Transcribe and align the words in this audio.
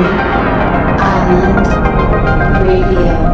Island 0.00 1.66
Radio. 2.66 3.29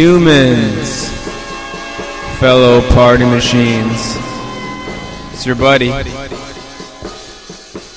Humans, 0.00 1.10
fellow 2.38 2.80
party 2.94 3.26
machines. 3.26 4.16
It's 5.30 5.44
your 5.44 5.56
buddy, 5.56 5.88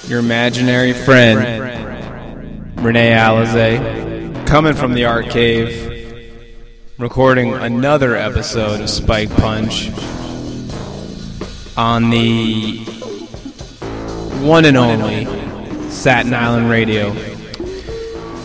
your 0.09 0.19
imaginary 0.19 0.91
friend, 0.91 1.39
Renee 2.75 3.11
Alizé, 3.11 4.45
coming 4.45 4.73
from 4.73 4.95
the 4.95 5.05
art 5.05 5.29
cave, 5.29 6.35
recording 6.97 7.53
another 7.53 8.17
episode 8.17 8.81
of 8.81 8.89
Spiked 8.89 9.31
Punch 9.37 9.89
on 11.77 12.09
the 12.09 12.79
one 14.41 14.65
and 14.65 14.75
only 14.75 15.23
Satin 15.89 16.33
Island 16.33 16.69
Radio. 16.69 17.13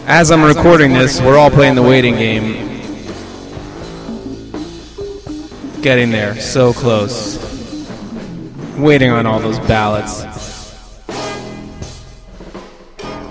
As 0.06 0.30
I'm 0.30 0.44
recording 0.44 0.92
this, 0.92 1.20
we're 1.20 1.36
all 1.36 1.50
playing 1.50 1.74
the 1.74 1.82
waiting 1.82 2.14
game. 2.14 2.67
Getting 5.88 6.10
there, 6.10 6.38
so 6.38 6.74
close. 6.74 7.38
Waiting 8.76 9.10
on 9.10 9.24
all 9.24 9.40
those 9.40 9.58
ballots. 9.60 10.18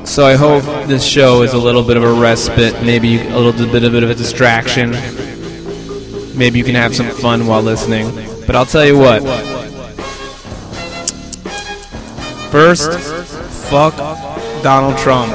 So 0.10 0.26
I 0.26 0.34
hope 0.34 0.64
this 0.88 1.06
show 1.06 1.44
is 1.44 1.54
a 1.54 1.58
little 1.60 1.84
bit 1.84 1.98
of 1.98 2.04
a 2.04 2.12
respite, 2.12 2.74
maybe 2.84 3.20
a 3.20 3.38
little 3.38 3.54
bit 3.54 3.84
of, 3.84 3.92
bit 3.92 4.02
of 4.02 4.10
a 4.10 4.16
distraction. 4.16 4.90
Maybe 6.36 6.58
you 6.58 6.64
can 6.64 6.74
have 6.74 6.96
some 6.96 7.12
fun 7.12 7.46
while 7.46 7.62
listening. 7.62 8.10
But 8.48 8.56
I'll 8.56 8.66
tell 8.66 8.88
you 8.88 8.98
what. 8.98 9.22
First, 12.50 12.92
fuck 13.70 13.96
Donald 14.64 14.98
Trump. 14.98 15.32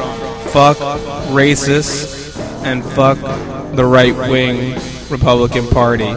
Fuck 0.48 0.76
racists 1.28 2.36
and 2.64 2.84
fuck 2.84 3.16
the 3.76 3.84
right 3.84 4.16
wing 4.28 4.76
Republican 5.08 5.68
Party. 5.68 6.12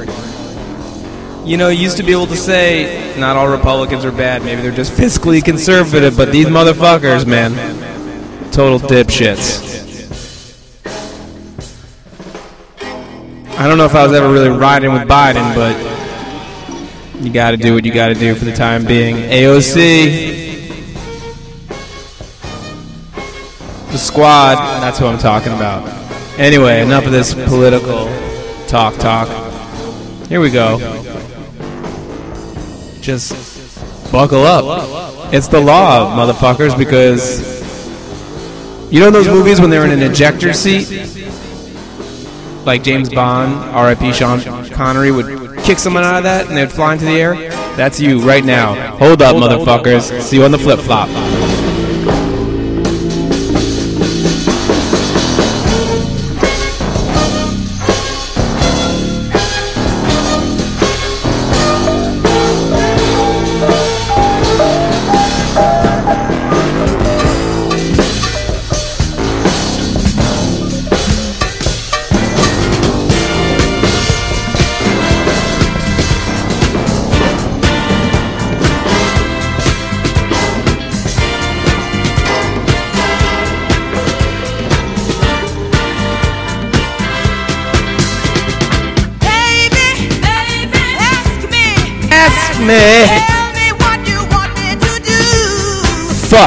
You 1.46 1.58
know, 1.58 1.70
used 1.70 1.98
to 1.98 2.04
be 2.04 2.12
able 2.12 2.26
to 2.28 2.36
say 2.36 3.16
not 3.20 3.36
all 3.36 3.48
Republicans 3.48 4.04
are 4.04 4.12
bad, 4.12 4.44
maybe 4.44 4.64
they're 4.64 4.72
just 4.72 4.92
fiscally 4.92 5.46
conservative, 5.46 6.18
but 6.18 6.32
these 6.32 6.48
motherfuckers, 6.48 7.28
man, 7.28 7.54
total 8.52 8.80
dipshits. 8.80 9.76
I 13.60 13.68
don't 13.68 13.78
know 13.78 13.86
if 13.86 13.94
I 13.94 14.04
was 14.04 14.14
ever 14.14 14.32
really 14.32 14.50
riding 14.50 14.92
with 14.92 15.04
Biden, 15.04 15.54
but 15.54 17.24
you 17.24 17.32
gotta 17.32 17.58
do 17.58 17.76
what 17.76 17.86
you 17.86 17.94
gotta 17.94 18.16
do 18.16 18.34
for 18.34 18.46
the 18.46 18.52
time 18.52 18.84
being. 18.84 19.16
AOC. 19.16 20.66
The 23.92 23.98
squad, 24.00 24.56
that's 24.82 24.98
who 24.98 25.06
I'm 25.06 25.20
talking 25.20 25.54
about. 25.54 25.88
Anyway, 26.40 26.82
enough 26.82 27.06
of 27.06 27.12
this 27.12 27.36
political 27.36 28.08
talk 28.68 28.98
talk. 28.98 29.28
Here 30.28 30.42
we 30.42 30.50
go. 30.50 31.05
Just 33.06 34.12
buckle 34.12 34.46
up. 34.46 35.32
It's 35.32 35.48
the 35.48 35.60
law, 35.60 36.18
motherfuckers, 36.18 36.76
because 36.76 37.62
you 38.92 39.00
know 39.00 39.12
those 39.12 39.28
movies 39.28 39.62
when 39.62 39.70
they're 39.70 39.86
in 39.86 39.92
an 39.92 40.02
ejector 40.02 40.54
seat? 40.54 40.90
Like 42.66 42.82
James 42.82 43.14
Bond, 43.14 43.54
RIP 43.76 44.12
Sean 44.16 44.42
Connery 44.72 45.12
would 45.12 45.60
kick 45.60 45.78
someone 45.78 46.04
out 46.04 46.16
of 46.16 46.24
that 46.24 46.48
and 46.48 46.58
they'd 46.58 46.72
fly 46.72 46.94
into 46.94 47.06
the 47.06 47.12
air? 47.12 47.36
That's 47.76 48.00
you 48.00 48.22
right 48.22 48.44
now. 48.44 48.74
Hold 48.98 49.22
up, 49.22 49.36
motherfuckers. 49.36 50.22
See 50.24 50.38
you 50.38 50.44
on 50.44 50.50
the 50.50 50.58
flip 50.58 50.80
flop. 50.80 51.08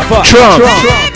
Fuck 0.08 0.24
Trump. 0.24 0.64
Baby, 0.64 1.07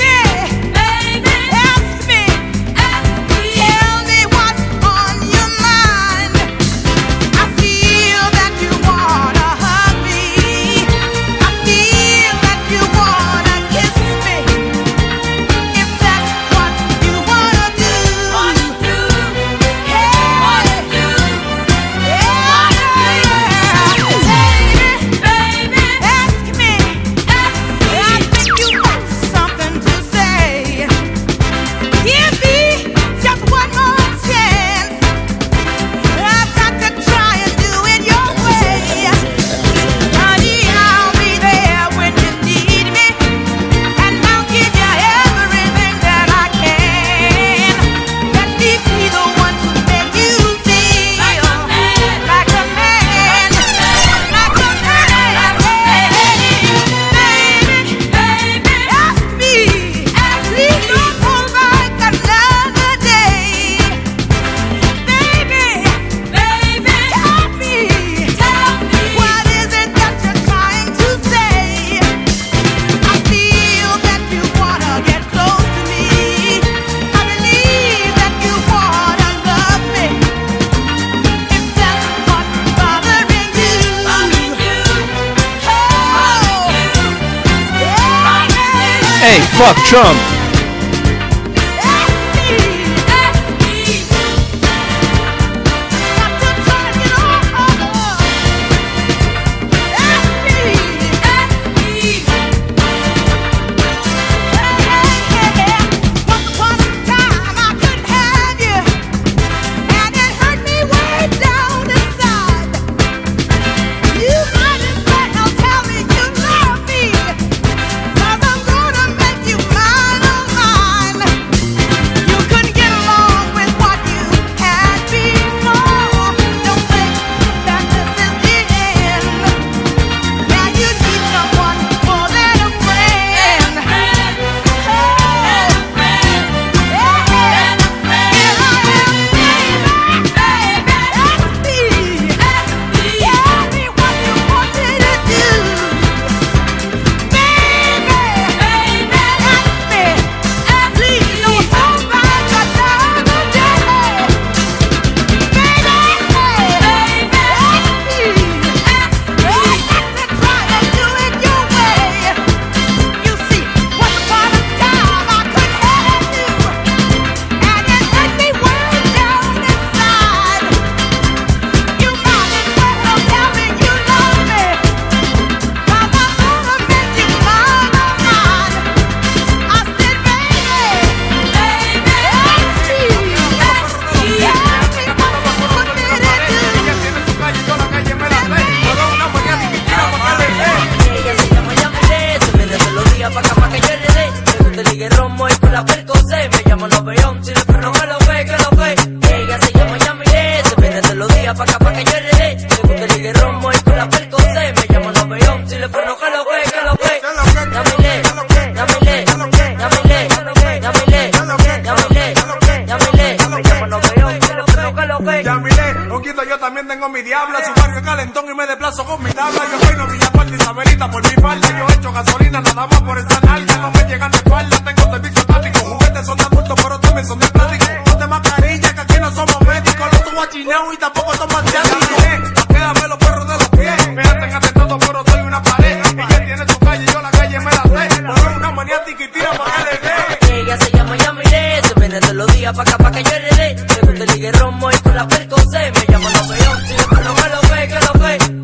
los 242.47 242.57
días 242.57 242.75
pa' 242.77 242.83
acá 242.83 242.99
pa' 242.99 243.11
que 243.13 243.23
yo 243.23 243.31
heredé. 243.31 243.77
Siempre 243.89 244.15
te 244.19 244.27
ligue 244.33 244.53
romo 244.53 244.91
y 244.91 244.97
con 244.97 245.15
la 245.15 245.27
percocé. 245.29 245.93
Me 245.93 246.13
llaman 246.13 246.33
los 246.33 246.47
peón, 246.49 246.87
si 246.87 246.95
después 246.95 247.25
no 247.25 247.35
me 247.35 247.49
lo 247.49 247.61
ve, 247.71 247.89
que 247.89 248.01
lo 248.07 248.13
ve. 248.25 248.62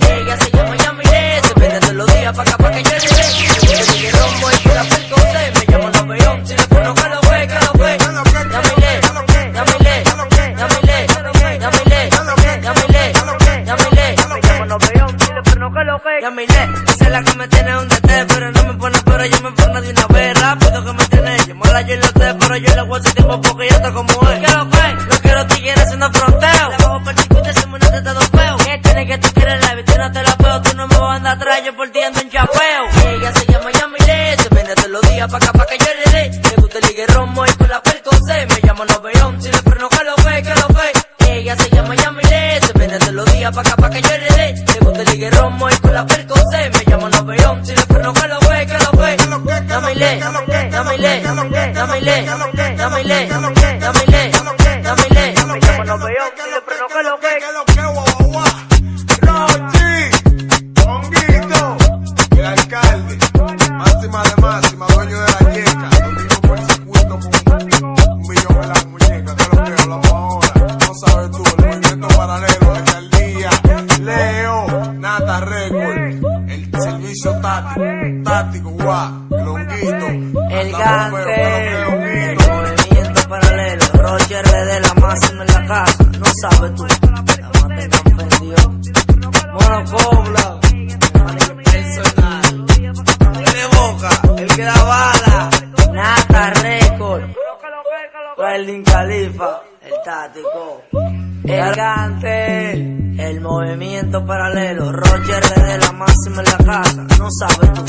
eres 105.69 105.87
la 105.87 105.93
máxima 105.93 106.43
en 106.43 106.45
la 106.45 106.59
casa, 106.59 107.07
no 107.19 107.29
sabes 107.31 107.73
tú. 107.75 107.85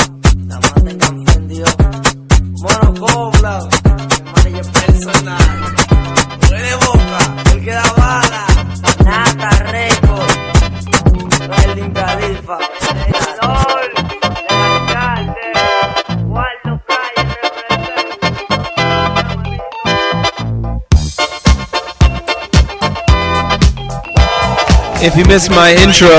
La 0.47 0.59
madre 0.59 0.97
que 0.97 1.07
ofendió. 1.07 1.65
Monocobla, 2.61 3.59
amarilla 4.27 4.61
personal. 4.71 5.37
Huele 6.49 6.75
boca, 6.75 7.51
el 7.53 7.63
que 7.63 7.71
da 7.71 7.93
bala. 7.97 8.45
Nata 9.05 9.49
récord. 9.71 10.29
El 11.67 11.93
Califa. 11.93 12.57
if 25.01 25.15
you 25.15 25.23
missed 25.25 25.49
my 25.49 25.71
intro, 25.71 26.09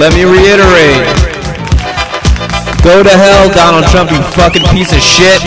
let 0.00 0.14
me 0.14 0.24
reiterate. 0.24 1.04
Go 2.82 3.02
to 3.02 3.10
hell, 3.10 3.52
Donald 3.52 3.84
Trump, 3.90 4.10
you 4.10 4.22
fucking 4.32 4.62
piece 4.72 4.92
of 4.92 5.00
shit. 5.00 5.40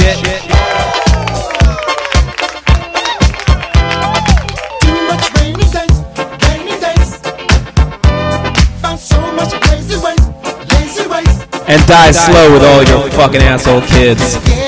And 11.69 11.85
die 11.85 12.11
slow 12.11 12.53
with 12.53 12.63
all 12.63 12.83
your 12.83 13.11
fucking 13.11 13.41
asshole 13.41 13.81
kids. 13.81 14.66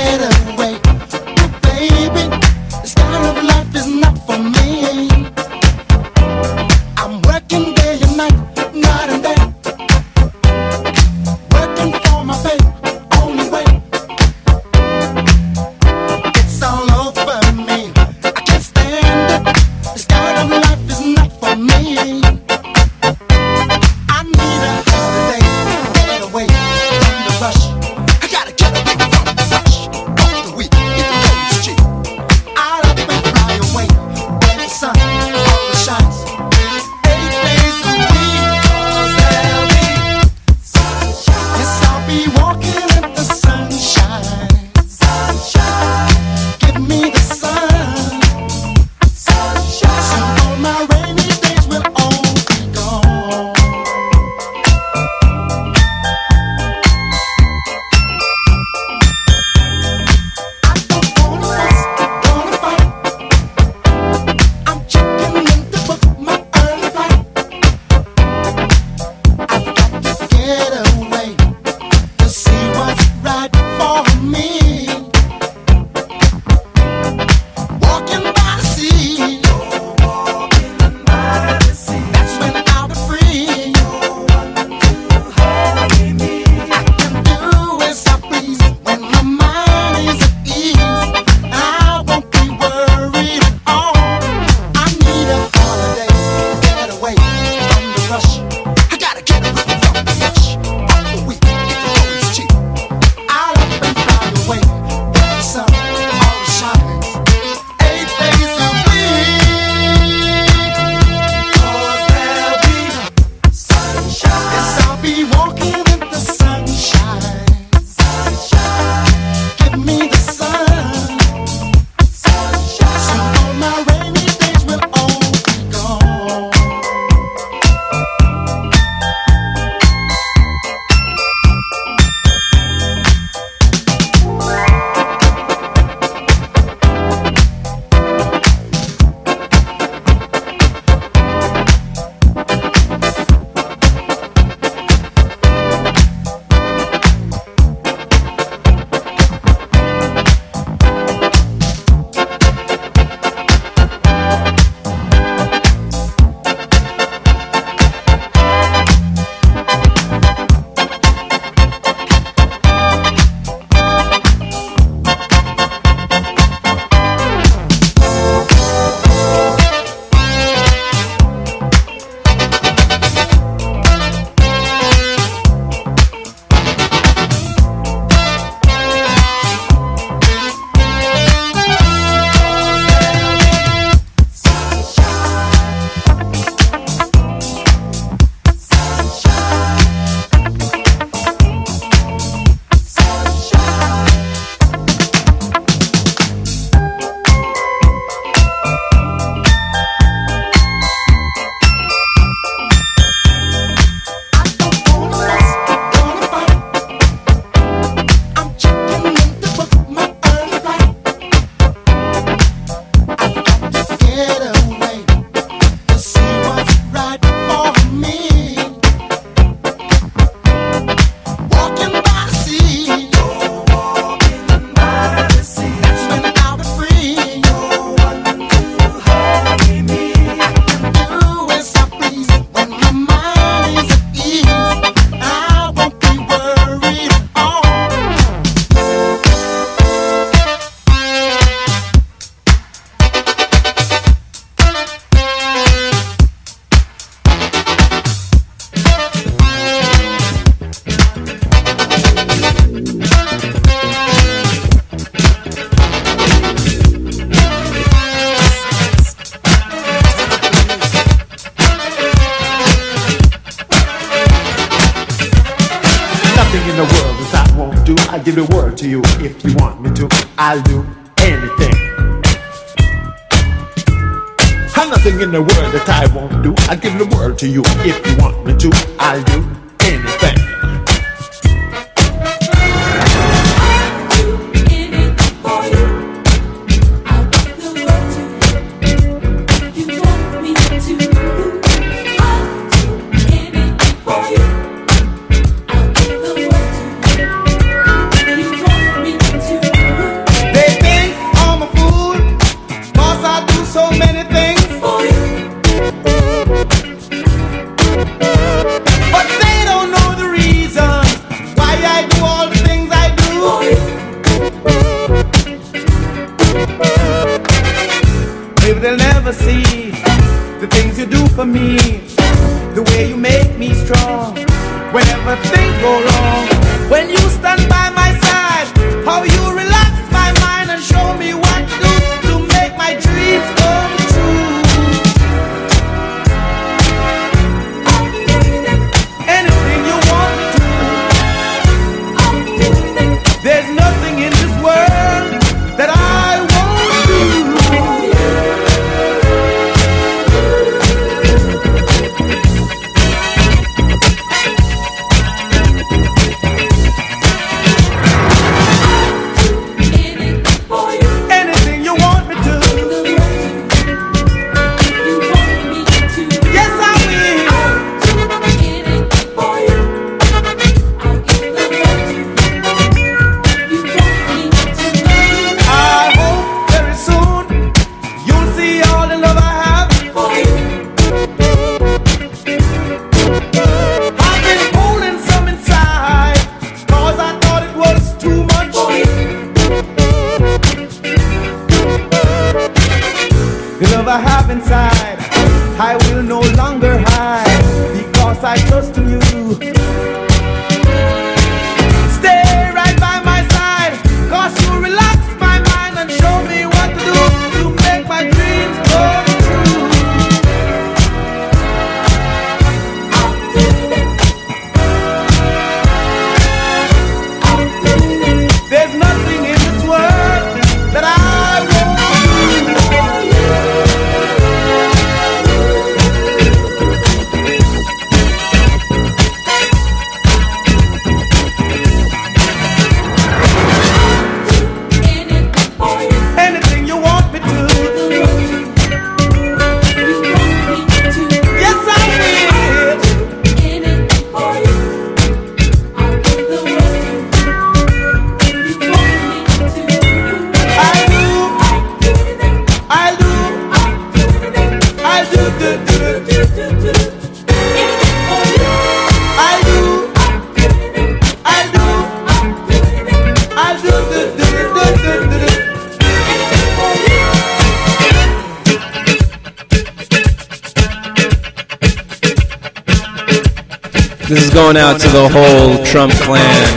The 475.19 475.27
whole 475.27 475.75
Trump 475.84 476.13
clan. 476.23 476.71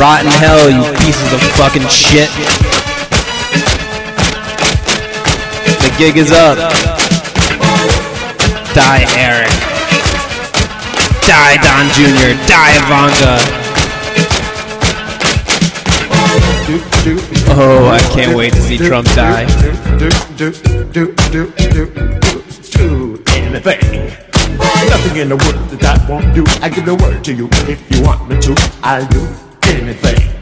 Rotten 0.00 0.26
hell, 0.26 0.68
you 0.68 0.82
pieces 0.98 1.32
of 1.32 1.40
fucking 1.54 1.86
shit. 1.86 2.28
The 5.78 5.94
gig 5.96 6.16
is 6.16 6.32
up. 6.32 6.58
Die 8.74 9.06
Eric. 9.14 9.54
Die 11.22 11.56
Don 11.62 11.86
Jr. 11.94 12.34
Die 12.50 12.70
Ivanka. 12.82 13.38
Oh, 17.56 17.86
I 17.92 18.00
can't 18.12 18.36
wait 18.36 18.52
to 18.54 18.60
see 18.60 18.76
Trump 18.76 19.06
die. 19.14 19.46
Do, 19.98 20.10
do, 20.36 20.50
do, 20.90 20.90
do, 20.90 21.14
do, 21.30 21.52
do, 21.70 21.86
do. 21.86 22.04
Nothing 25.04 25.20
in 25.20 25.28
the 25.28 25.36
world 25.36 25.68
that 25.68 25.84
I 25.84 26.10
won't 26.10 26.34
do. 26.34 26.44
I 26.62 26.70
give 26.70 26.86
the 26.86 26.94
word 26.94 27.22
to 27.24 27.32
you 27.34 27.46
if 27.68 27.94
you 27.94 28.02
want 28.02 28.26
me 28.26 28.40
to. 28.40 28.54
I'll 28.82 29.06
do 29.08 29.28
anything. 29.68 30.33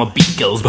My 0.00 0.10
beat 0.14 0.38
goes 0.38 0.62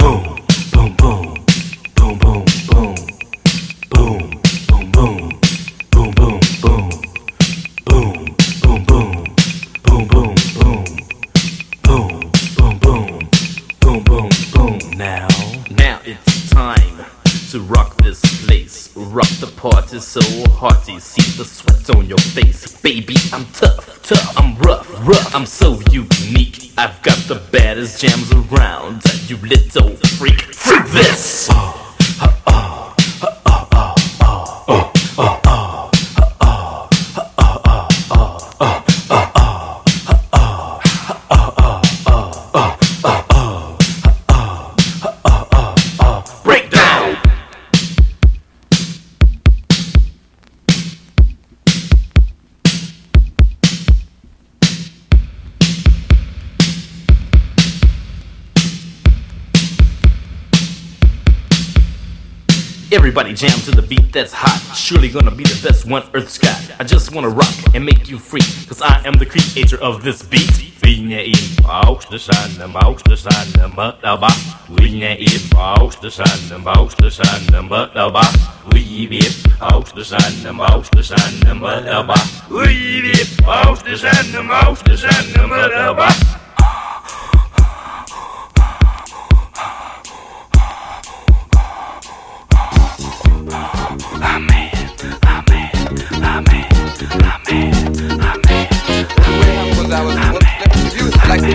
jam 63.41 63.59
to 63.61 63.71
the 63.71 63.81
beat 63.81 64.13
that's 64.13 64.33
hot. 64.33 64.61
Surely 64.77 65.09
gonna 65.09 65.33
be 65.33 65.43
the 65.43 65.59
best 65.67 65.87
one 65.89 66.03
Earth's 66.13 66.37
got. 66.37 66.61
I 66.79 66.83
just 66.83 67.11
wanna 67.11 67.29
rock 67.29 67.55
and 67.73 67.83
make 67.83 68.07
you 68.07 68.19
free, 68.19 68.45
cause 68.69 68.83
I 68.83 69.01
am 69.03 69.13
the 69.13 69.25
creator 69.25 69.81
of 69.81 70.03
this 70.03 70.21
beat. 70.21 70.69
Vinje 70.81 71.25
in 71.25 71.63
box, 71.63 72.05
de 72.05 72.19
sun 72.19 72.61
en 72.61 72.71
box, 72.71 73.01
de 73.01 73.15
sun 73.15 73.61
en 73.63 73.71
badaba. 73.73 74.29
Vinje 74.77 75.17
in 75.17 75.41
box, 75.49 75.99
de 76.01 76.11
sun 76.11 76.53
en 76.53 76.61
box, 76.61 76.93
de 76.95 77.09
sun 77.09 77.55
en 77.55 77.67
badaba. 77.67 78.21
Wie 78.69 79.09
wip, 79.09 79.33
box, 79.59 79.91
de 79.93 80.03
sun 80.03 80.45
en 80.45 80.57
box, 80.57 80.89
de 80.89 81.01
sun 81.01 81.47
en 81.47 81.59
badaba. 81.59 82.15
Wie 82.49 83.01
wip, 83.01 83.29
box, 83.43 83.81
de 83.81 83.97
sun 83.97 84.35
en 84.35 84.47
box, 84.47 84.83
de 84.83 84.97
sun 84.97 85.41
en 85.41 85.49
badaba. 85.49 86.40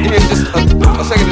You 0.03 0.11
like 0.11 0.29
just 0.29 0.45
a, 0.45 0.59
a 0.59 1.05
second. 1.05 1.29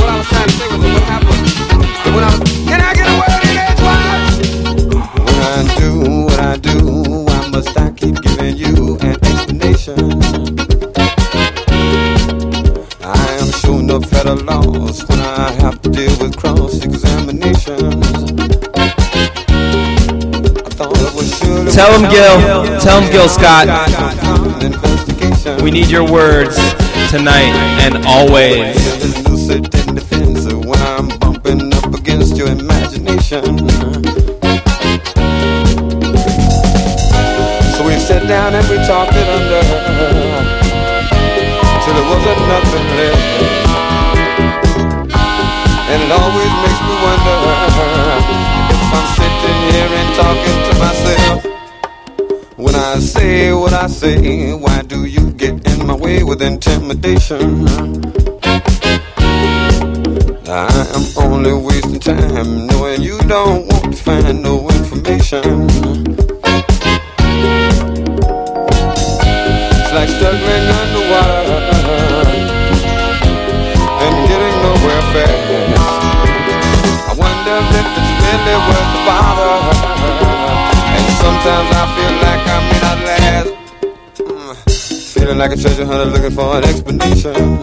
What 0.00 0.08
I 0.08 0.18
was 0.18 0.28
trying 0.28 0.46
to 0.46 0.52
say 0.52 0.68
was 0.68 0.80
what 0.82 1.02
happened 1.04 2.14
when 2.14 2.24
I 2.24 2.38
was. 2.38 2.50
Can 2.68 2.80
I 2.80 2.92
get 2.94 3.06
a 3.08 3.14
word 3.20 3.42
in 3.48 3.56
edgewise? 3.56 4.36
When 5.26 5.40
I 5.40 5.62
do 5.78 5.90
what 6.26 6.40
I 6.40 6.56
do, 6.58 6.76
why 7.24 7.48
must 7.48 7.78
I 7.78 7.90
keep 7.92 8.20
giving 8.20 8.56
you 8.56 8.98
an 9.00 9.16
explanation? 9.24 9.98
I 13.02 13.26
am 13.40 13.50
sure 13.50 13.82
no 13.82 14.00
federal 14.00 14.36
laws 14.44 15.06
when 15.08 15.20
I 15.20 15.50
have 15.62 15.80
to 15.82 15.90
deal 15.90 16.16
with 16.18 16.36
cross 16.36 16.84
examinations. 16.84 18.32
Tell 21.74 21.90
him, 21.98 22.10
Gil. 22.10 22.80
Tell 22.80 23.00
him, 23.00 23.10
Gil 23.10 23.28
Scott. 23.28 23.68
We 25.62 25.70
need 25.70 25.88
your 25.88 26.10
words 26.10 26.58
tonight 27.12 27.52
and 27.84 28.06
always. 28.06 28.74
lucid 29.28 29.68
and 29.74 29.94
defensive 29.94 30.64
when 30.64 30.80
I'm 30.80 31.08
bumping 31.18 31.70
up 31.74 31.92
against 31.92 32.38
your 32.38 32.48
imagination. 32.48 33.44
So 37.74 37.80
we 37.84 38.00
sat 38.00 38.24
down 38.26 38.54
and 38.54 38.66
we 38.66 38.76
talked 38.88 39.12
it 39.12 39.28
under 39.28 39.62
till 41.82 41.94
there 41.98 42.08
wasn't 42.08 42.40
nothing 42.48 42.86
left. 42.96 43.28
And 45.92 45.98
it 46.00 46.10
always 46.16 46.52
makes 46.64 46.80
me 46.88 46.94
wonder 47.06 47.36
if 48.72 48.90
I'm 48.96 49.08
sitting 49.20 49.58
here 49.68 49.90
and 50.00 50.10
talking 50.16 50.58
to 50.68 50.72
myself. 50.80 51.40
When 52.56 52.74
I 52.74 52.98
say 53.00 53.52
what 53.52 53.74
I 53.74 53.86
say, 53.88 54.54
why 54.54 54.80
do 54.80 55.01
you 56.12 56.20
get 56.20 56.20
in 56.20 56.20
my 56.20 56.20
way 56.20 56.22
with 56.22 56.42
intimidation? 56.42 57.66
I 60.48 60.68
am 60.94 61.04
only 61.16 61.52
wasting 61.54 62.00
time 62.00 62.66
knowing 62.66 63.02
you 63.02 63.18
don't 63.20 63.66
want 63.66 63.84
to 63.84 64.02
find 64.02 64.42
no 64.42 64.68
information. 64.68 65.66
It's 69.78 69.92
like 69.92 70.08
struggling 70.08 70.68
underwater 70.80 71.62
and 74.04 74.16
getting 74.28 74.56
nowhere 74.62 75.02
fast. 75.12 75.80
I 77.08 77.14
wonder 77.16 77.56
if 77.78 77.88
it's 77.98 78.12
really 78.22 78.56
worth 78.68 78.90
the 78.92 79.00
bother. 79.08 79.54
And 80.94 81.06
sometimes 81.22 81.68
I 81.72 81.84
feel 81.96 82.14
like 82.26 82.44
I 82.46 82.58
may 82.68 82.80
not 82.80 82.98
last. 83.04 83.61
Feeling 85.22 85.38
like 85.38 85.52
a 85.52 85.56
treasure 85.56 85.86
hunter 85.86 86.06
looking 86.06 86.32
for 86.32 86.56
an 86.56 86.64
explanation. 86.64 87.60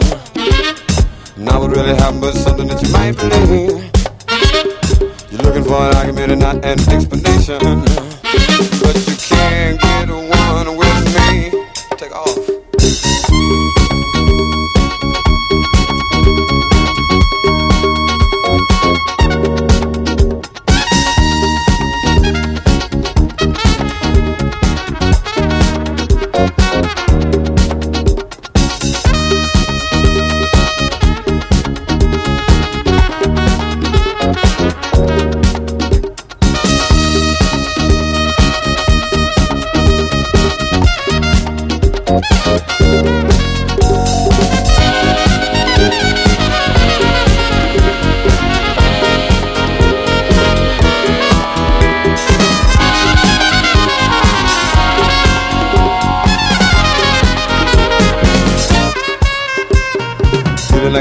Now 1.36 1.60
what 1.60 1.72
really 1.72 1.94
happened 1.94 2.22
was 2.22 2.42
something 2.42 2.66
that 2.68 2.80
you 2.80 2.88
might 2.88 3.12
believe. 3.20 3.84
You're 5.30 5.42
looking 5.42 5.64
for 5.64 5.76
an 5.76 5.94
argument 5.94 6.32
and 6.32 6.40
not 6.40 6.56
an 6.64 6.80
explanation. 6.88 7.60
But 8.80 8.96
you 9.06 9.14
can't 9.14 9.78
get 9.78 10.08
one 10.08 10.29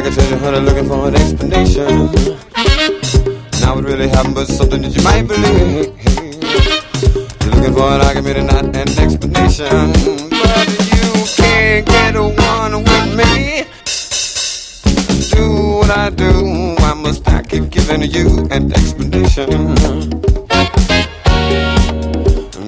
Like 0.09 0.41
a 0.41 0.59
looking 0.59 0.87
for 0.87 1.07
an 1.07 1.15
explanation. 1.15 2.11
Now 3.61 3.75
what 3.75 3.83
really 3.83 4.07
happened 4.07 4.33
but 4.33 4.47
something 4.47 4.81
that 4.81 4.95
you 4.95 5.03
might 5.03 5.27
believe. 5.27 5.93
You're 7.43 7.53
looking 7.53 7.73
for 7.75 7.83
an 7.93 8.01
argument 8.01 8.37
and 8.37 8.47
not 8.47 8.65
an 8.75 8.89
explanation. 8.97 9.69
But 10.31 10.67
you 10.89 11.25
can't 11.37 11.85
get 11.85 12.15
one 12.15 12.83
with 12.89 13.09
me. 13.19 13.65
Do 15.29 15.77
what 15.77 15.91
I 15.91 16.09
do, 16.09 16.73
why 16.79 16.93
must 16.95 17.27
I 17.29 17.43
keep 17.43 17.69
giving 17.69 18.01
you 18.01 18.47
an 18.49 18.73
explanation? 18.73 19.47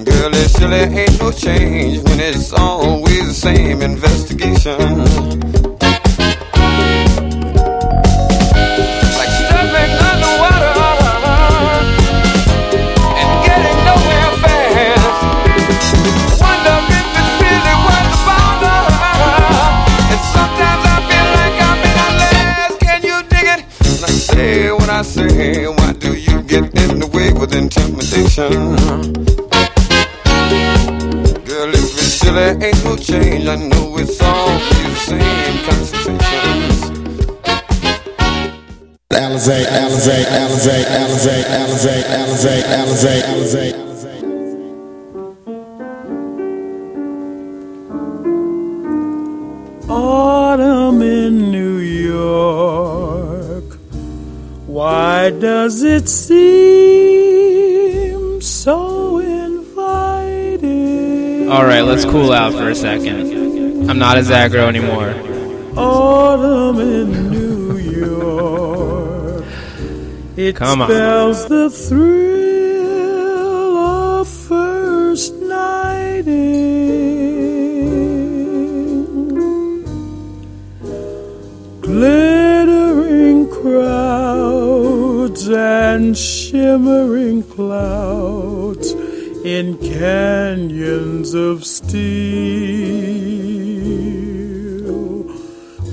Girl, 0.04 0.32
it 0.32 0.50
surely 0.52 0.78
ain't 0.78 1.18
no 1.18 1.32
change 1.32 2.04
when 2.04 2.20
it's 2.20 2.52
always 2.52 3.26
the 3.26 3.34
same 3.34 3.82
investigation. 3.82 5.61
Say, 25.28 25.66
why 25.66 25.92
do 25.92 26.14
you 26.14 26.42
get 26.42 26.64
in 26.82 27.00
the 27.00 27.08
way 27.12 27.32
with 27.32 27.54
intimidation? 27.54 28.50
Girl, 31.44 31.70
if 31.70 31.94
it's 31.94 32.20
silly, 32.20 32.64
ain't 32.66 32.84
no 32.84 32.96
change. 32.96 33.46
I 33.46 33.56
know 33.56 33.98
it's 33.98 34.20
all 34.20 34.48
the 34.48 34.94
same 34.96 35.58
concentrations. 35.66 36.82
Alizé, 39.10 39.66
Alizé, 39.66 40.26
Alizé, 40.26 40.84
Alizé, 40.86 41.36
Alizé, 41.46 42.04
Alizé, 42.14 42.64
Alizé, 42.64 43.22
Alizé. 43.22 43.91
Right, 61.82 61.90
let's 61.90 62.04
cool 62.04 62.32
out 62.32 62.52
for 62.52 62.68
a 62.70 62.74
second. 62.74 63.90
I'm 63.90 63.98
not 63.98 64.16
as 64.16 64.30
aggro 64.30 64.68
anymore. 64.68 65.14
Autumn 65.76 66.80
in 66.80 67.30
New 67.30 67.76
York. 67.78 69.44
It 70.36 70.56
Come 70.56 70.82
on. 70.82 70.88
spells 70.88 71.46
the 71.48 71.70
thrill 71.70 72.86
of 73.76 74.28
first 74.28 75.34
nighting. 75.34 76.22
Glittering 81.80 83.48
crowds 83.50 85.48
and 85.48 86.16
shimmering 86.16 87.42
clouds 87.42 88.92
in 89.44 89.76
canyons 89.78 91.34
of 91.34 91.64
steel. 91.92 92.00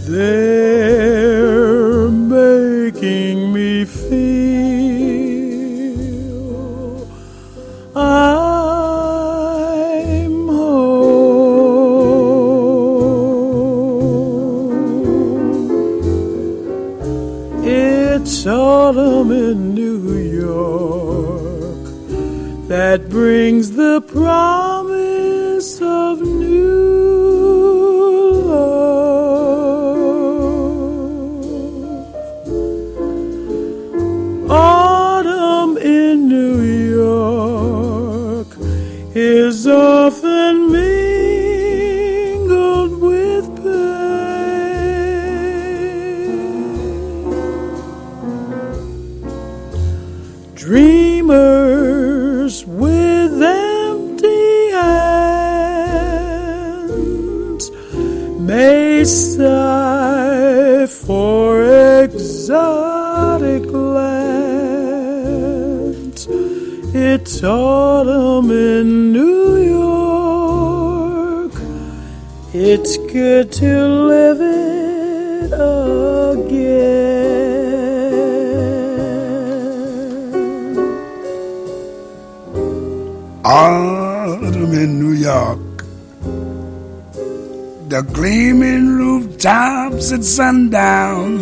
They're 0.08 2.08
making 2.10 3.52
me 3.52 3.84
feel 3.84 4.39
at 90.20 90.26
sundown. 90.26 91.40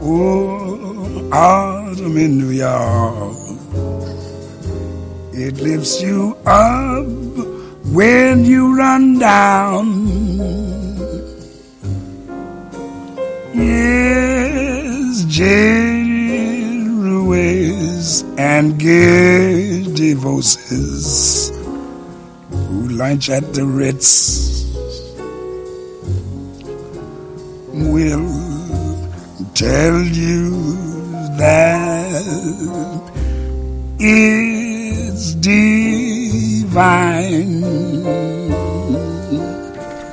Oh, 0.00 1.30
autumn 1.32 2.16
in 2.16 2.38
New 2.38 2.50
York. 2.50 3.36
It 5.32 5.60
lifts 5.60 6.00
you 6.00 6.36
up 6.46 7.06
when 7.92 8.44
you 8.44 8.76
run 8.76 9.18
down. 9.18 9.86
Yes, 13.52 15.24
Jerry 15.24 16.24
and 18.38 18.78
Gary 18.78 20.12
Voices 20.14 21.63
lunch 22.94 23.28
at 23.28 23.52
the 23.54 23.64
Ritz 23.66 24.64
will 27.72 28.30
tell 29.54 30.00
you 30.00 30.74
that 31.36 32.22
it's 33.98 35.34
divine. 35.34 35.94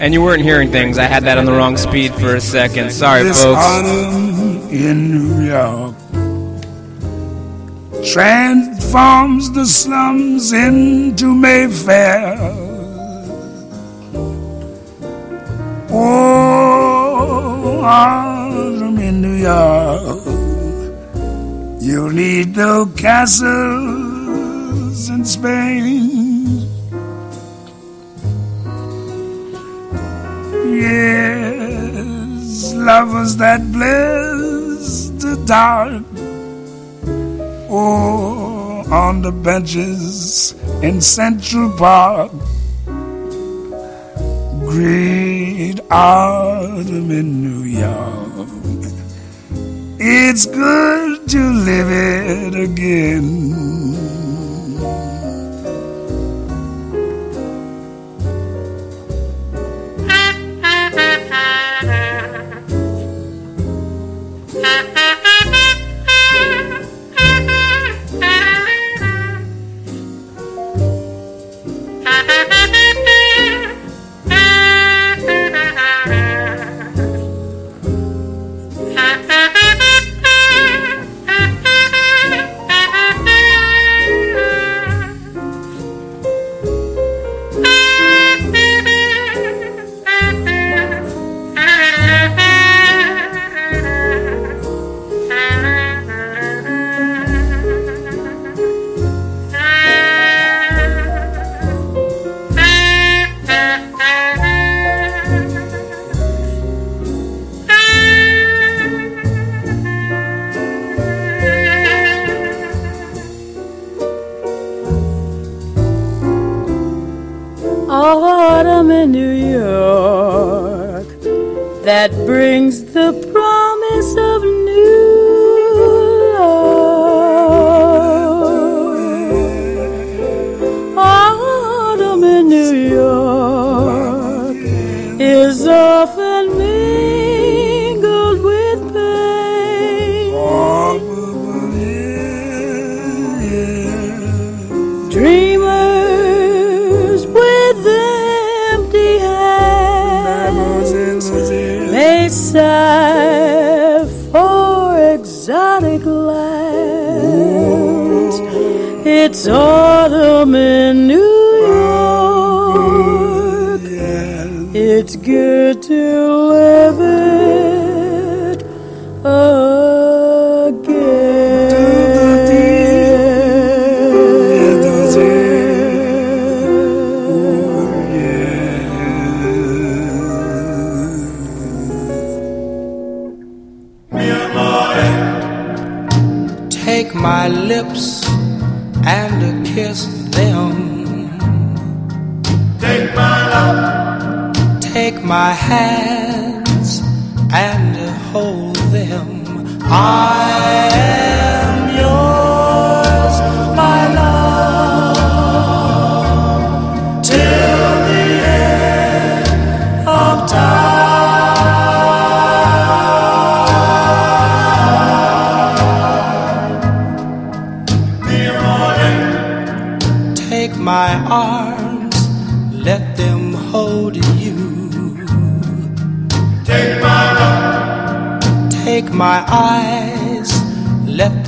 And 0.02 0.14
you 0.14 0.22
weren't 0.24 0.42
hearing 0.42 0.72
things. 0.72 0.98
I 0.98 1.04
had 1.04 1.24
that 1.26 1.38
on 1.38 1.46
the 1.46 1.52
wrong 1.52 1.78
speed 1.78 2.14
for 2.16 2.36
a 2.36 2.42
second. 2.42 2.92
Sorry, 2.92 3.22
this 3.24 3.44
folks. 3.44 3.60
autumn 3.60 4.68
in 4.70 5.12
New 5.12 5.44
York 5.46 5.96
transforms 8.04 9.52
the 9.52 9.66
slums 9.66 10.52
into 10.54 11.36
Mayfair. 11.36 12.71
Oh, 15.94 17.82
autumn 17.84 18.98
in 19.00 19.22
New 19.22 19.34
York, 19.34 20.24
you'll 21.82 22.12
need 22.12 22.56
no 22.56 22.86
castles 22.96 23.50
in 25.10 25.26
Spain. 25.26 26.66
Yes, 30.80 32.74
lovers 32.74 33.36
that 33.36 33.70
bless 33.74 35.10
the 35.20 35.36
dark. 35.46 36.04
Oh, 37.70 38.86
on 38.90 39.22
the 39.22 39.32
benches 39.34 40.56
in 40.82 41.02
Central 41.02 41.70
Park. 41.78 42.32
Great 44.72 45.82
autumn 45.92 47.12
in 47.12 47.42
New 47.44 47.64
York. 47.64 48.48
It's 50.00 50.46
good 50.46 51.28
to 51.28 51.40
live 51.52 51.90
it 51.92 52.56
again. 52.56 54.11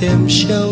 Let 0.06 0.63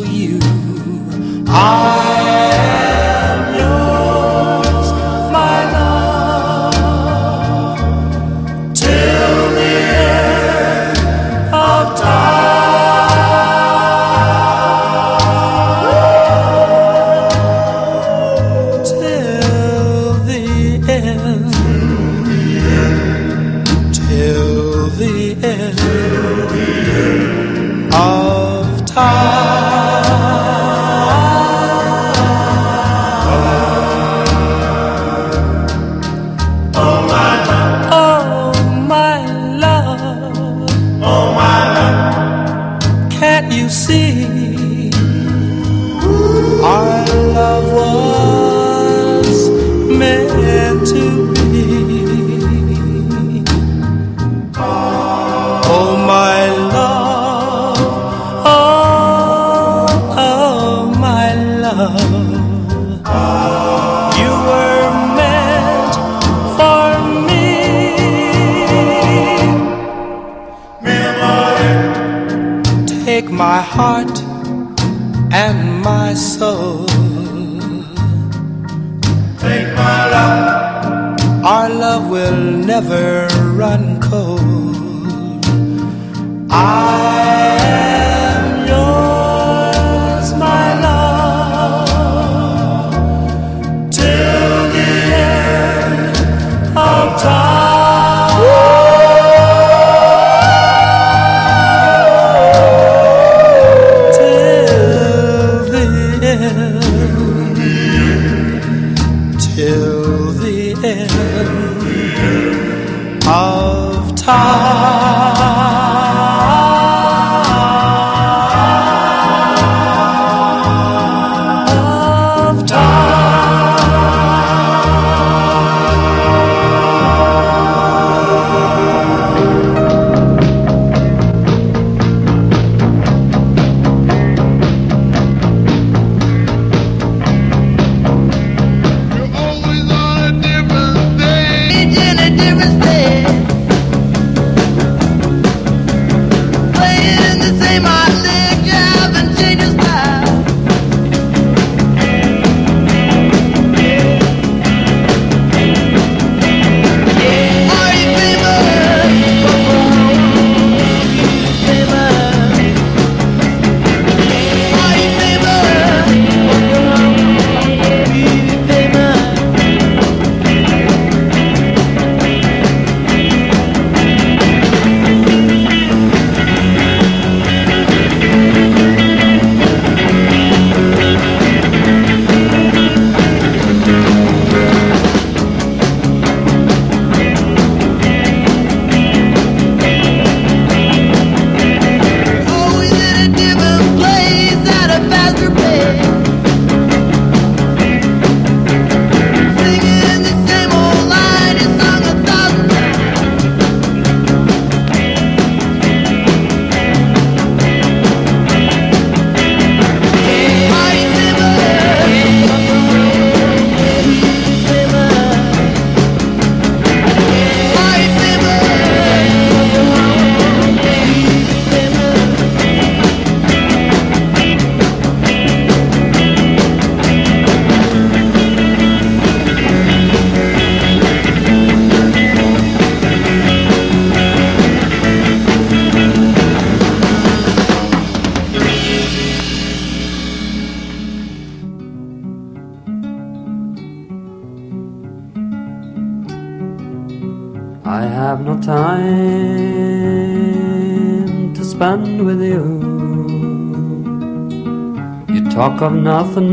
of 255.82 255.92
nothing, 255.94 256.46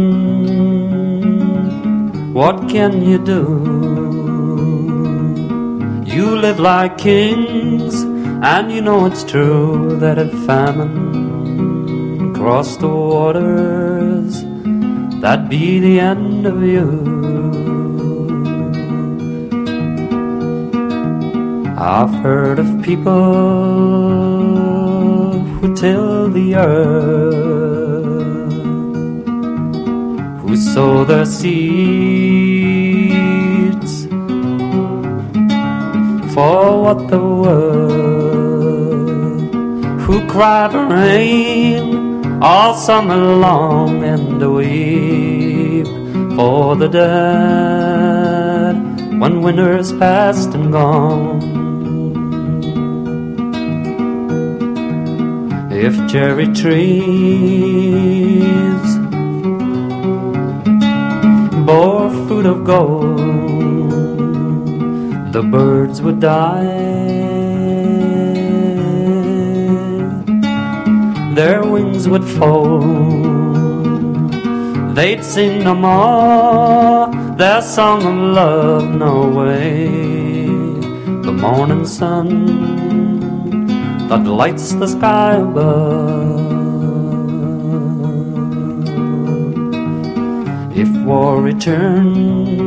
what 2.34 2.70
can 2.70 3.02
you 3.04 3.18
do? 3.18 3.44
You 6.06 6.36
live 6.36 6.60
like 6.60 6.98
kings, 6.98 8.04
and 8.54 8.72
you 8.72 8.82
know 8.82 9.06
it's 9.06 9.24
true 9.24 9.98
that 10.00 10.18
if 10.18 10.32
famine 10.46 12.34
crossed 12.34 12.80
the 12.80 12.90
waters, 12.90 14.44
that'd 15.22 15.50
be 15.50 15.80
the 15.80 16.00
end 16.00 16.46
of 16.46 16.64
you. 16.64 16.88
I've 21.82 22.14
heard 22.24 22.60
of 22.60 22.82
people 22.82 23.24
who 25.60 25.76
till 25.76 26.30
the 26.30 26.56
earth, 26.56 27.79
sow 30.74 31.04
the 31.04 31.26
seeds 31.26 31.60
for 36.34 36.84
what 36.84 37.08
the 37.10 37.20
world, 37.42 38.72
who 40.02 40.16
cry 40.28 40.70
for 40.72 40.86
rain 40.86 42.24
all 42.42 42.74
summer 42.76 43.18
long 43.18 44.04
and 44.04 44.40
weep 44.56 45.88
for 46.36 46.76
the 46.76 46.88
dead 46.88 48.76
when 49.20 49.42
winter's 49.42 49.92
past 49.94 50.54
and 50.54 50.72
gone. 50.72 51.50
if 55.72 55.96
cherry 56.12 56.48
trees 56.48 57.70
bore 61.70 62.10
fruit 62.26 62.48
of 62.48 62.60
gold, 62.64 63.20
the 65.36 65.44
birds 65.56 66.02
would 66.02 66.20
die. 66.20 66.78
Their 71.40 71.62
wings 71.74 72.04
would 72.12 72.26
fold. 72.38 74.34
They'd 74.98 75.24
sing 75.24 75.64
no 75.64 75.76
more 75.76 77.08
their 77.42 77.62
song 77.62 78.00
of 78.12 78.18
love, 78.40 78.86
no 79.06 79.14
way. 79.40 79.86
The 81.28 81.36
morning 81.46 81.86
sun 81.86 82.30
that 84.10 84.24
lights 84.42 84.74
the 84.82 84.88
sky 84.88 85.36
above. 85.36 86.19
If 90.82 90.90
war 91.04 91.42
returns 91.42 92.60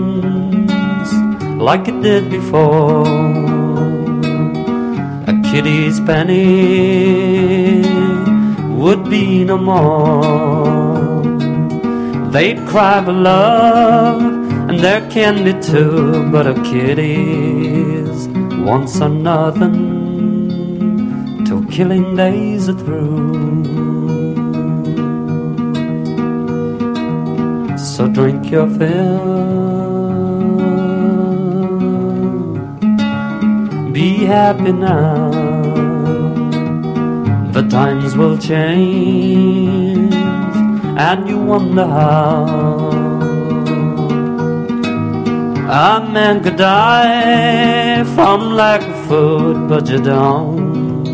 like 1.68 1.88
it 1.88 1.98
did 2.02 2.30
before, 2.30 3.06
a 5.32 5.34
kitty's 5.50 5.98
penny 6.00 7.82
would 8.82 9.08
be 9.08 9.44
no 9.44 9.56
more. 9.56 11.22
They'd 12.32 12.58
cry 12.66 13.02
for 13.02 13.12
love, 13.12 14.20
and 14.68 14.78
there 14.78 15.08
can 15.10 15.42
be 15.44 15.54
two, 15.60 16.28
but 16.30 16.46
a 16.46 16.54
kitty's 16.70 18.28
wants 18.66 19.00
are 19.00 19.08
nothing 19.08 19.78
till 21.46 21.64
killing 21.66 22.14
days 22.14 22.68
are 22.68 22.78
through. 22.78 23.81
So 28.02 28.08
drink 28.08 28.50
your 28.50 28.68
fill, 28.68 29.22
be 33.92 34.24
happy 34.24 34.72
now. 34.72 35.30
The 37.52 37.62
times 37.70 38.16
will 38.16 38.36
change, 38.38 40.12
and 40.12 41.28
you 41.28 41.38
wonder 41.38 41.86
how. 41.86 42.90
A 45.70 46.04
man 46.10 46.42
could 46.42 46.56
die 46.56 48.02
from 48.16 48.56
lack 48.56 48.82
of 48.82 48.96
food, 49.06 49.68
but 49.68 49.88
you 49.88 50.02
don't 50.02 51.04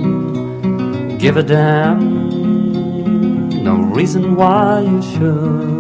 give 1.19 1.37
a 1.37 1.43
damn. 1.43 2.33
No 3.63 3.77
reason 3.93 4.37
why 4.37 4.81
you 4.81 5.03
should. 5.03 5.78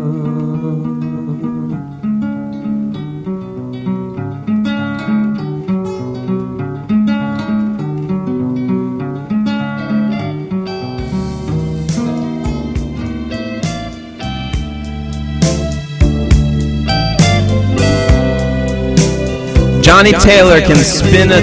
Johnny 19.98 20.12
Taylor 20.12 20.60
can 20.60 20.76
spin 20.76 21.32
a 21.32 21.40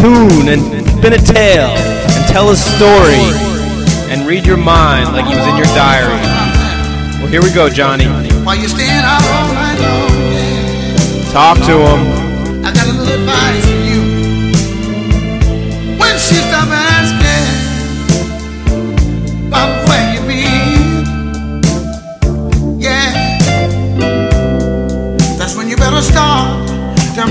tune 0.00 0.48
and 0.48 0.62
spin 0.96 1.12
a 1.12 1.18
tale 1.18 1.76
and 1.76 2.26
tell 2.26 2.48
a 2.48 2.56
story 2.56 3.20
and 4.10 4.26
read 4.26 4.46
your 4.46 4.56
mind 4.56 5.12
like 5.12 5.26
he 5.26 5.34
was 5.36 5.46
in 5.46 5.56
your 5.58 5.66
diary. 5.76 6.16
Well, 7.20 7.26
here 7.26 7.42
we 7.42 7.52
go, 7.52 7.68
Johnny. 7.68 8.06
While 8.06 8.56
you're 8.56 8.70
out 9.04 9.22
all 9.22 9.52
night 9.52 9.76
Talk 11.32 11.58
to 11.66 11.76
him. 11.84 12.26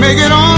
Make 0.06 0.18
it 0.18 0.30
on 0.30 0.55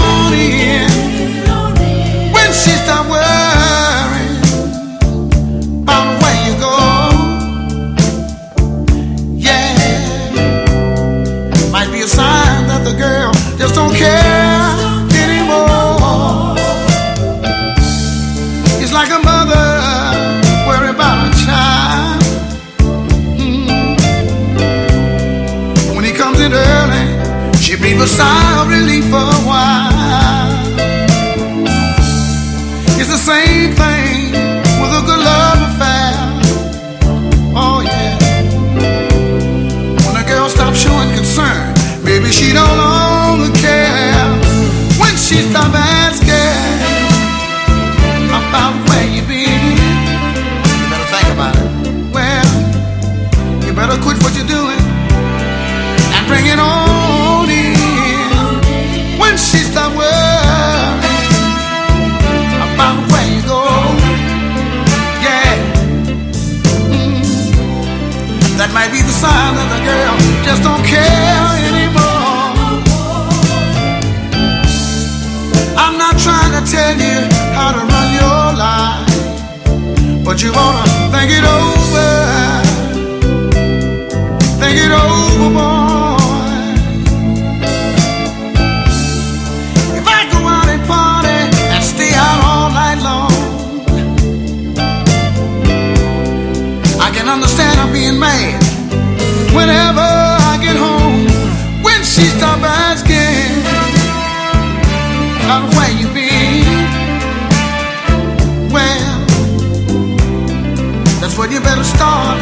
But 80.29 80.43
you 80.43 80.51
wanna 80.53 80.83
think 81.11 81.31
it 81.31 81.43
over. 81.43 82.09
Think 84.61 84.77
it 84.85 84.91
over, 84.91 85.49
boy. 85.57 86.59
If 89.97 90.05
I 90.07 90.19
go 90.31 90.39
out 90.55 90.69
and 90.69 90.83
party 90.87 91.39
and 91.73 91.83
stay 91.83 92.11
out 92.13 92.39
all 92.45 92.69
night 92.69 92.99
long, 93.09 93.33
I 97.01 97.09
can 97.09 97.27
understand 97.27 97.79
I'm 97.79 97.91
being 97.91 98.19
mad. 98.19 98.48
better 111.69 111.83
start 111.83 112.39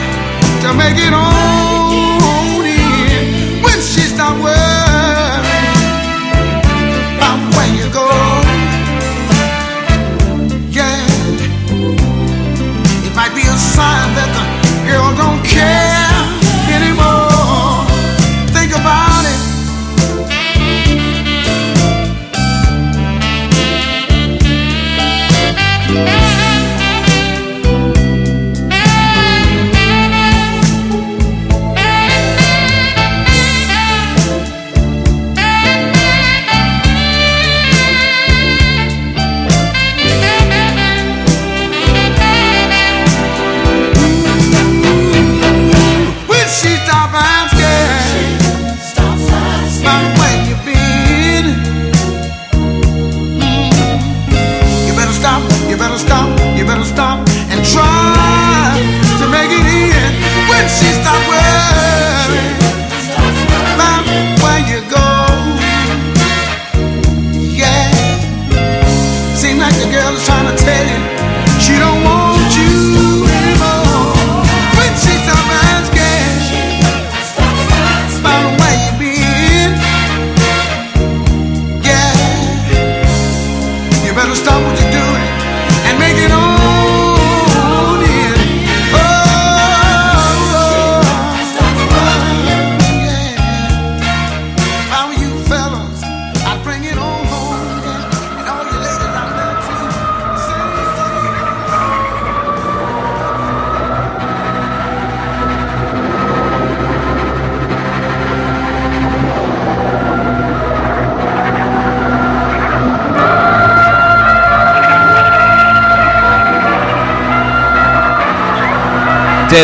to 0.61 0.73
make 0.73 0.95
it 0.97 1.13
on 1.13 2.65
in. 2.65 3.61
When 3.61 3.79
she's 3.81 4.13
stopped 4.13 4.41
working. 4.41 4.86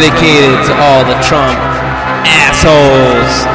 dedicated 0.04 0.66
to 0.66 0.74
all 0.82 1.06
the 1.06 1.16
Trump 1.24 1.58
assholes. 2.28 3.53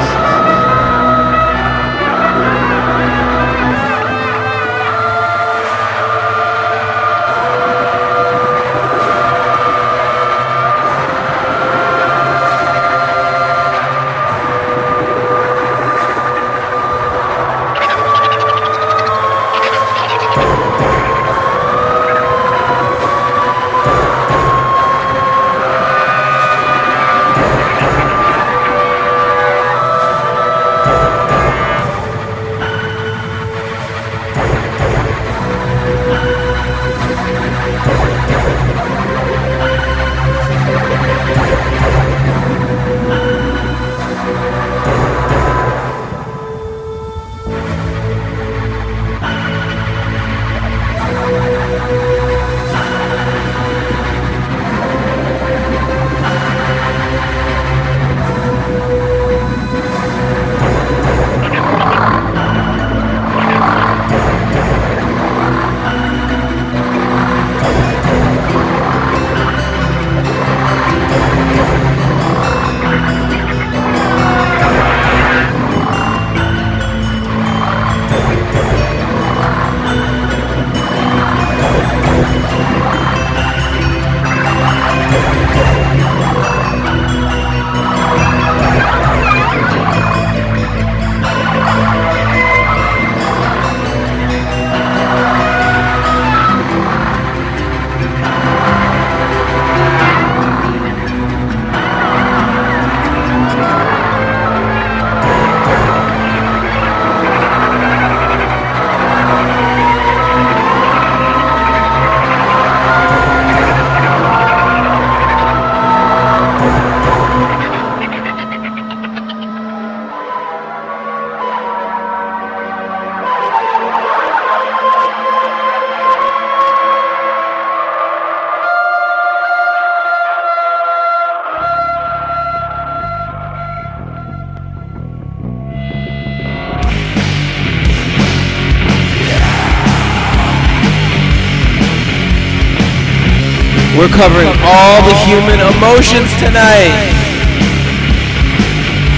We're 143.99 144.07
covering 144.15 144.47
all 144.63 145.03
the 145.03 145.17
human 145.27 145.59
emotions 145.59 146.31
tonight. 146.39 146.95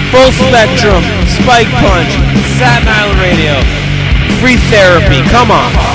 Full 0.09 0.31
spectrum, 0.31 1.03
Spiked 1.29 1.69
Punch, 1.77 2.09
Satin 2.57 2.89
Island 2.89 3.19
radio, 3.21 3.61
free 4.41 4.57
therapy. 4.73 5.21
Come 5.29 5.51
on. 5.51 5.90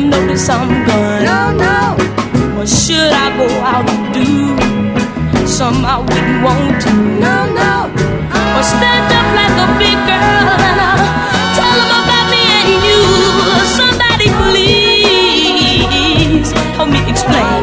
Them 0.00 0.10
notice 0.10 0.48
I'm 0.48 0.68
gone? 0.86 1.24
No, 1.24 1.52
no. 1.52 1.96
Or 2.60 2.66
should 2.66 3.12
I 3.12 3.36
go 3.36 3.46
out 3.60 3.88
and 3.88 4.14
do 4.14 4.56
Some 5.46 5.84
I 5.84 5.98
wouldn't 5.98 6.42
want 6.44 6.82
to? 6.82 6.92
No, 7.20 7.46
no. 7.60 7.90
Or 8.56 8.62
stand 8.64 9.12
up 9.12 9.28
like 9.36 9.56
a 9.64 9.66
big 9.78 9.98
girl 10.08 10.48
and 10.68 10.80
I'll 10.80 11.04
tell 11.56 11.76
them 11.80 11.92
about 12.00 12.26
me 12.32 12.42
and 12.60 12.68
you. 12.86 13.00
Somebody 13.78 14.28
please 14.40 15.60
help 16.76 16.88
me 16.88 17.00
explain, 17.10 17.59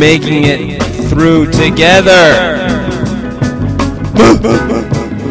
making 0.00 0.44
it 0.44 0.82
through 1.10 1.44
together. 1.52 2.24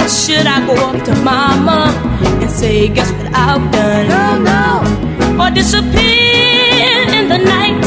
Should 0.07 0.45
I 0.45 0.63
go 0.67 0.75
up 0.89 1.03
to 1.05 1.15
mama 1.23 1.91
and 2.39 2.51
say, 2.51 2.87
guess 2.87 3.11
what 3.13 3.33
I've 3.33 3.65
done? 3.71 4.07
No, 4.13 4.25
no. 4.51 5.43
Or 5.43 5.49
disappear 5.49 7.01
in 7.17 7.29
the 7.29 7.39
night 7.39 7.83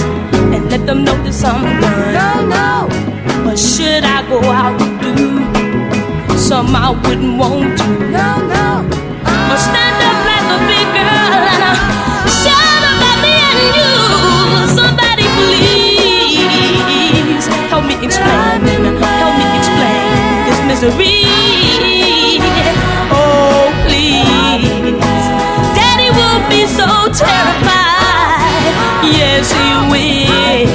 and 0.52 0.68
let 0.72 0.84
them 0.84 1.04
know 1.04 1.14
that 1.22 1.44
I'm 1.44 1.62
gone? 1.80 2.14
No, 2.18 2.30
no. 2.56 3.50
Or 3.52 3.56
should 3.56 4.02
I 4.02 4.28
go 4.28 4.40
out 4.42 4.82
and 4.82 5.00
do 5.00 6.36
something 6.36 6.74
I 6.74 6.90
wouldn't 6.90 7.38
want 7.38 7.78
to? 7.78 7.86
No, 8.10 8.28
no. 8.54 8.68
Or 9.52 9.58
stand 9.66 9.91
explain, 18.04 18.60
help 18.98 19.34
me 19.38 19.46
explain 19.58 20.44
this 20.46 20.58
misery. 20.66 21.22
Oh, 23.14 23.70
please. 23.86 24.98
Daddy 25.76 26.10
will 26.10 26.40
be 26.50 26.66
so 26.66 26.88
terrified. 27.14 28.74
Yes, 29.06 29.52
he 29.52 29.68
will. 29.90 30.66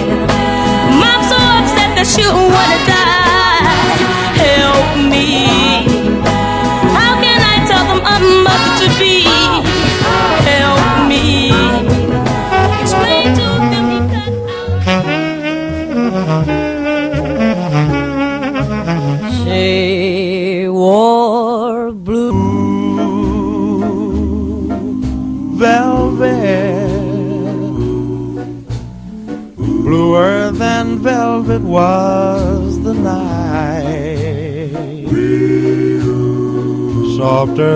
Mom's 0.99 1.27
so 1.27 1.37
upset 1.37 1.91
that 1.97 2.07
she'll 2.07 2.33
wanna 2.33 2.79
die. 2.87 3.16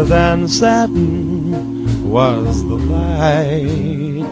Than 0.02 0.48
satin 0.48 2.10
was 2.10 2.64
the 2.64 2.76
light 2.76 4.26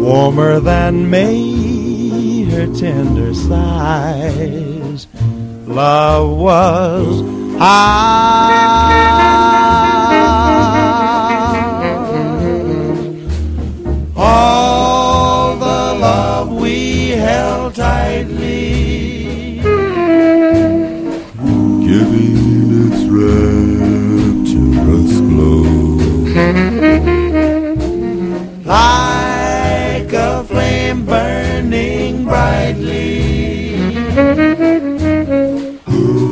warmer 0.05 0.59
than 0.59 1.09
May, 1.09 2.43
her 2.51 2.67
tender 2.67 3.33
sighs, 3.33 5.07
love 5.65 6.37
was 6.37 7.57
high. 7.57 8.44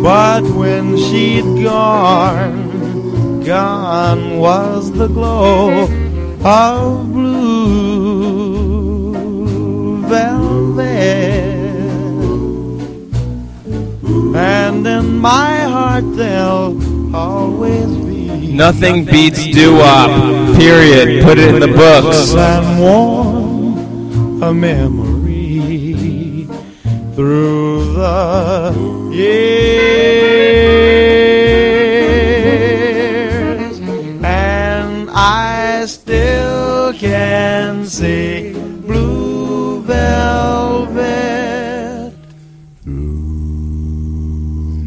But 0.03 0.43
when 0.43 0.97
she'd 0.97 1.63
gone, 1.63 3.41
gone 3.45 4.37
was 4.37 4.91
the 4.91 5.07
glow 5.07 5.87
of 6.43 7.13
blue 7.13 7.53
velvet. 10.01 11.23
And 14.35 14.85
in 14.85 15.17
my 15.19 15.55
heart 15.61 16.03
there'll 16.17 17.15
always 17.15 17.87
be 17.87 18.51
Nothing 18.51 19.05
beats 19.05 19.47
doo 19.47 19.75
wop. 19.75 20.11
Period. 20.57 21.23
Put 21.23 21.37
it 21.37 21.55
in 21.55 21.61
the 21.61 21.67
books. 21.69 22.33
and 22.35 22.81
warm 22.81 24.43
a 24.43 24.53
memory 24.53 25.12
through 27.15 27.93
the 27.93 28.73
years, 29.11 29.79
and 34.23 35.09
I 35.11 35.85
still 35.85 36.93
can 36.93 37.85
see 37.85 38.53
blue 38.53 39.81
velvet 39.83 40.93
through 42.81 43.23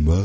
my 0.05 0.23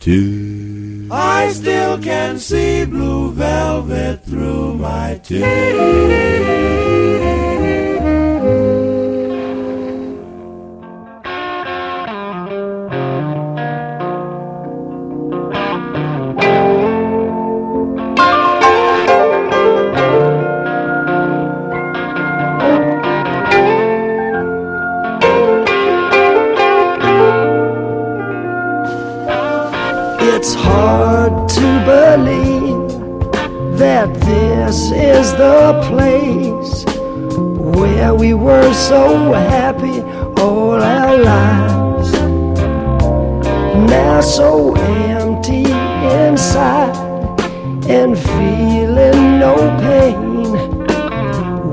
tears. 0.00 1.10
I 1.10 1.50
still 1.52 1.98
can 1.98 2.38
see 2.38 2.86
blue 2.86 3.32
velvet 3.32 4.24
through 4.24 4.74
my 4.74 5.20
tears. 5.22 6.29
The 35.50 35.72
place 35.90 36.84
where 37.76 38.14
we 38.14 38.34
were 38.34 38.72
so 38.72 39.32
happy 39.32 40.00
all 40.40 40.80
our 40.80 41.16
lives. 41.18 42.12
Now 43.94 44.20
so 44.20 44.74
empty 44.76 45.64
inside 46.22 46.96
and 47.96 48.16
feeling 48.16 49.20
no 49.44 49.54
pain, 49.86 50.52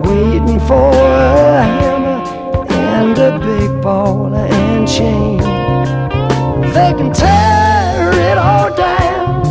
waiting 0.09 0.59
for 0.69 0.91
a 1.51 1.63
hammer 1.73 2.19
and 2.95 3.15
a 3.29 3.31
big 3.49 3.71
ball 3.83 4.33
and 4.33 4.87
chain. 4.87 5.37
They 6.75 6.91
can 6.99 7.09
tear 7.13 8.11
it 8.29 8.37
all 8.37 8.69
down 8.75 9.45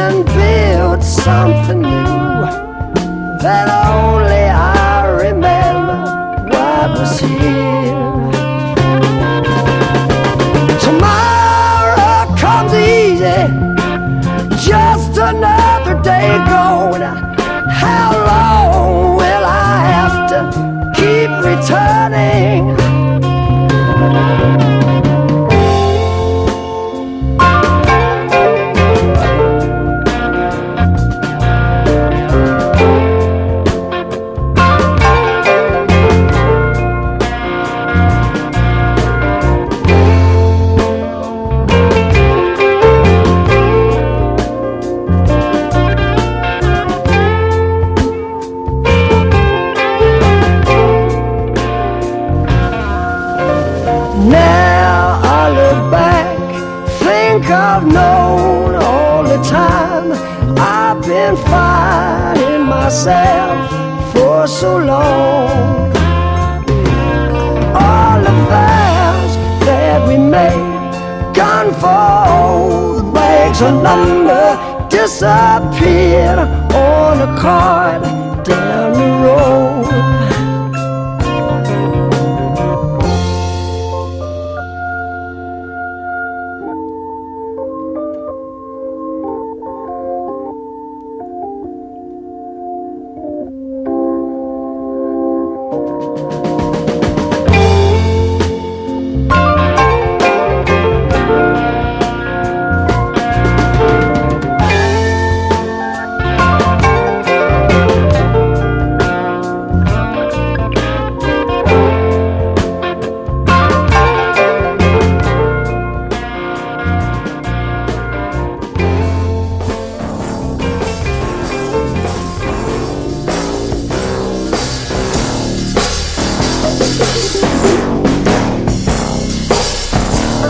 and 0.00 0.24
build 0.24 1.02
something 1.04 1.82
new 1.82 2.17
that 3.48 3.77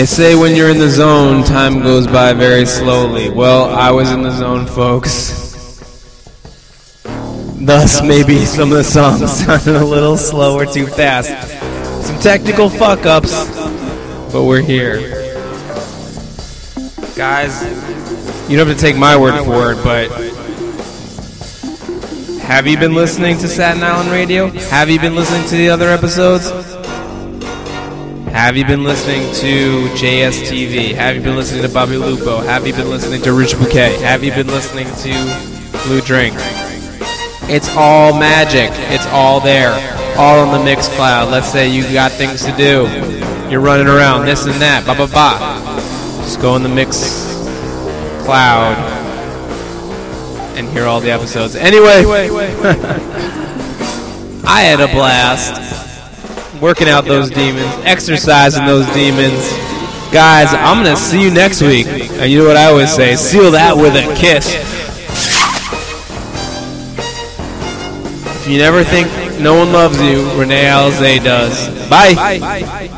They 0.00 0.06
say 0.06 0.34
when 0.34 0.56
you're 0.56 0.70
in 0.70 0.78
the 0.78 0.88
zone, 0.88 1.44
time 1.44 1.82
goes 1.82 2.06
by 2.06 2.32
very 2.32 2.64
slowly. 2.64 3.28
Well, 3.28 3.66
I 3.66 3.90
was 3.90 4.10
in 4.10 4.22
the 4.22 4.30
zone, 4.30 4.64
folks. 4.64 5.76
Thus, 7.60 8.00
maybe 8.00 8.46
some 8.46 8.72
of 8.72 8.78
the 8.78 8.82
songs 8.82 9.30
sounded 9.30 9.76
a 9.76 9.84
little 9.84 10.16
slow 10.16 10.56
or 10.56 10.64
too 10.64 10.86
fast. 10.86 11.28
Some 12.06 12.18
technical 12.18 12.70
fuck 12.70 13.04
ups, 13.04 13.46
but 14.32 14.44
we're 14.44 14.62
here. 14.62 15.00
Guys, 17.14 17.62
you 18.50 18.56
don't 18.56 18.68
have 18.68 18.74
to 18.74 18.80
take 18.80 18.96
my 18.96 19.18
word 19.18 19.44
for 19.44 19.72
it, 19.72 19.84
but 19.84 20.10
have 22.40 22.66
you 22.66 22.78
been 22.78 22.94
listening 22.94 23.36
to 23.36 23.48
Satin 23.48 23.82
Island 23.82 24.10
Radio? 24.10 24.48
Have 24.70 24.88
you 24.88 24.98
been 24.98 25.14
listening 25.14 25.46
to 25.48 25.56
the 25.56 25.68
other 25.68 25.90
episodes? 25.90 26.69
Have 28.40 28.56
you 28.56 28.64
been 28.64 28.84
listening 28.84 29.20
to 29.34 29.86
JSTV? 29.98 30.94
Have 30.94 31.14
you 31.14 31.20
been 31.20 31.36
listening 31.36 31.60
to 31.60 31.68
Bobby 31.68 31.98
Lupo? 31.98 32.40
Have 32.40 32.66
you 32.66 32.72
been 32.72 32.88
listening 32.88 33.20
to 33.20 33.34
Rich 33.34 33.58
Bouquet? 33.58 33.98
Have 34.00 34.24
you 34.24 34.32
been 34.32 34.46
listening 34.46 34.86
to 34.86 35.12
Blue 35.84 36.00
Drink? 36.00 36.34
It's 37.50 37.68
all 37.76 38.18
magic. 38.18 38.70
It's 38.90 39.06
all 39.08 39.40
there. 39.40 39.74
All 40.16 40.38
on 40.38 40.58
the 40.58 40.70
Mixcloud. 40.70 41.30
Let's 41.30 41.52
say 41.52 41.68
you 41.68 41.82
got 41.92 42.12
things 42.12 42.42
to 42.46 42.56
do. 42.56 42.88
You're 43.50 43.60
running 43.60 43.88
around, 43.88 44.24
this 44.24 44.46
and 44.46 44.54
that, 44.54 44.86
ba 44.86 44.94
ba 44.94 45.06
ba. 45.06 45.36
Just 46.22 46.40
go 46.40 46.56
in 46.56 46.62
the 46.62 46.68
mix 46.70 47.34
cloud 48.24 48.74
and 50.56 50.66
hear 50.70 50.86
all 50.86 51.00
the 51.00 51.10
episodes. 51.10 51.56
Anyway, 51.56 52.06
I 54.46 54.62
had 54.62 54.80
a 54.80 54.88
blast 54.88 55.89
working 56.60 56.88
out 56.88 57.04
those 57.04 57.30
demons, 57.30 57.66
exercising 57.84 58.66
those 58.66 58.86
demons. 58.92 59.50
Guys, 60.12 60.52
I'm 60.52 60.82
going 60.82 60.94
to 60.94 61.00
see 61.00 61.22
you 61.22 61.30
next 61.30 61.62
week. 61.62 61.86
And 61.86 62.30
you 62.30 62.38
know 62.40 62.46
what 62.46 62.56
I 62.56 62.66
always 62.66 62.92
say 62.94 63.16
seal 63.16 63.52
that 63.52 63.76
with 63.76 63.94
a 63.94 64.14
kiss. 64.14 64.54
If 68.40 68.48
you 68.48 68.58
never 68.58 68.82
think 68.82 69.08
no 69.40 69.56
one 69.56 69.72
loves 69.72 70.00
you, 70.02 70.28
Renee 70.38 70.64
Alzay 70.64 71.22
does. 71.22 71.68
Bye. 71.88 72.90